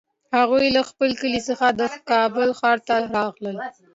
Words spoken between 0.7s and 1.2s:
له خپل